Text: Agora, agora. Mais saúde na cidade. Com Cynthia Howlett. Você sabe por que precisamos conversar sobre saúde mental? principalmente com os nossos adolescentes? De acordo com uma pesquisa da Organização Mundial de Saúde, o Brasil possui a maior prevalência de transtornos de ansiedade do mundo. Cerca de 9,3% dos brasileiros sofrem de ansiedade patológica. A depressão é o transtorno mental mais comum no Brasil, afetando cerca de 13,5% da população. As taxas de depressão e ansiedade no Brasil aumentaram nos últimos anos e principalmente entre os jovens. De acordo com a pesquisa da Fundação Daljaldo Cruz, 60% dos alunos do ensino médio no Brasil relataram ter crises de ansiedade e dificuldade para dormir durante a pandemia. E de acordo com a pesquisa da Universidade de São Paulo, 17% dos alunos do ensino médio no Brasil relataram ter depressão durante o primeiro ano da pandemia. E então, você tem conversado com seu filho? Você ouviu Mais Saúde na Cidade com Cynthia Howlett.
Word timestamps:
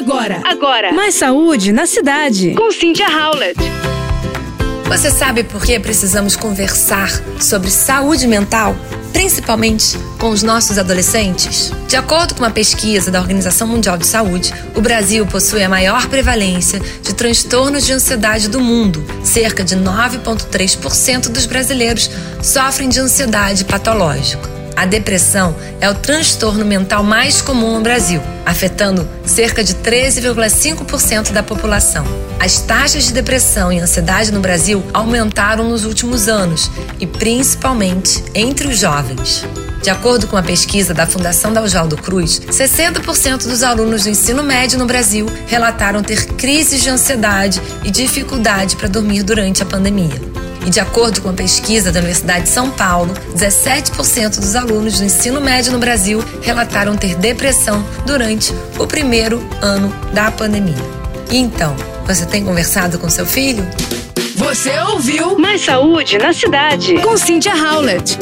Agora, 0.00 0.40
agora. 0.44 0.92
Mais 0.94 1.14
saúde 1.14 1.72
na 1.72 1.84
cidade. 1.84 2.54
Com 2.54 2.72
Cynthia 2.72 3.06
Howlett. 3.06 3.60
Você 4.88 5.10
sabe 5.10 5.44
por 5.44 5.62
que 5.62 5.78
precisamos 5.78 6.36
conversar 6.36 7.10
sobre 7.38 7.70
saúde 7.70 8.26
mental? 8.26 8.74
principalmente 9.12 9.98
com 10.18 10.30
os 10.30 10.42
nossos 10.42 10.78
adolescentes? 10.78 11.70
De 11.86 11.96
acordo 11.96 12.34
com 12.34 12.42
uma 12.42 12.50
pesquisa 12.50 13.10
da 13.10 13.20
Organização 13.20 13.68
Mundial 13.68 13.98
de 13.98 14.06
Saúde, 14.06 14.50
o 14.74 14.80
Brasil 14.80 15.26
possui 15.26 15.62
a 15.62 15.68
maior 15.68 16.06
prevalência 16.06 16.80
de 17.02 17.14
transtornos 17.14 17.84
de 17.84 17.92
ansiedade 17.92 18.48
do 18.48 18.60
mundo. 18.60 19.04
Cerca 19.22 19.62
de 19.62 19.76
9,3% 19.76 21.28
dos 21.28 21.44
brasileiros 21.44 22.10
sofrem 22.42 22.88
de 22.88 22.98
ansiedade 22.98 23.64
patológica. 23.66 24.59
A 24.80 24.86
depressão 24.86 25.54
é 25.78 25.90
o 25.90 25.94
transtorno 25.94 26.64
mental 26.64 27.04
mais 27.04 27.42
comum 27.42 27.74
no 27.74 27.82
Brasil, 27.82 28.22
afetando 28.46 29.06
cerca 29.26 29.62
de 29.62 29.74
13,5% 29.74 31.32
da 31.32 31.42
população. 31.42 32.02
As 32.40 32.60
taxas 32.60 33.04
de 33.04 33.12
depressão 33.12 33.70
e 33.70 33.78
ansiedade 33.78 34.32
no 34.32 34.40
Brasil 34.40 34.82
aumentaram 34.94 35.68
nos 35.68 35.84
últimos 35.84 36.28
anos 36.28 36.70
e 36.98 37.06
principalmente 37.06 38.24
entre 38.34 38.68
os 38.68 38.78
jovens. 38.78 39.44
De 39.82 39.90
acordo 39.90 40.26
com 40.26 40.38
a 40.38 40.42
pesquisa 40.42 40.94
da 40.94 41.06
Fundação 41.06 41.52
Daljaldo 41.52 41.98
Cruz, 41.98 42.40
60% 42.40 43.42
dos 43.42 43.62
alunos 43.62 44.04
do 44.04 44.08
ensino 44.08 44.42
médio 44.42 44.78
no 44.78 44.86
Brasil 44.86 45.26
relataram 45.46 46.02
ter 46.02 46.24
crises 46.36 46.82
de 46.82 46.88
ansiedade 46.88 47.60
e 47.84 47.90
dificuldade 47.90 48.76
para 48.76 48.88
dormir 48.88 49.24
durante 49.24 49.62
a 49.62 49.66
pandemia. 49.66 50.49
E 50.66 50.70
de 50.70 50.80
acordo 50.80 51.22
com 51.22 51.30
a 51.30 51.32
pesquisa 51.32 51.90
da 51.90 52.00
Universidade 52.00 52.44
de 52.44 52.50
São 52.50 52.70
Paulo, 52.70 53.14
17% 53.34 54.38
dos 54.38 54.54
alunos 54.54 54.98
do 54.98 55.04
ensino 55.04 55.40
médio 55.40 55.72
no 55.72 55.78
Brasil 55.78 56.22
relataram 56.42 56.96
ter 56.96 57.14
depressão 57.16 57.84
durante 58.06 58.52
o 58.78 58.86
primeiro 58.86 59.42
ano 59.62 59.92
da 60.12 60.30
pandemia. 60.30 60.74
E 61.30 61.38
então, 61.38 61.74
você 62.06 62.26
tem 62.26 62.44
conversado 62.44 62.98
com 62.98 63.08
seu 63.08 63.24
filho? 63.24 63.66
Você 64.36 64.78
ouviu 64.80 65.38
Mais 65.38 65.64
Saúde 65.64 66.18
na 66.18 66.32
Cidade 66.32 66.94
com 67.00 67.16
Cynthia 67.16 67.54
Howlett. 67.54 68.18